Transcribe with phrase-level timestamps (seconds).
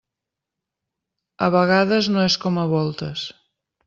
[1.47, 3.27] A vegades no és com a voltes.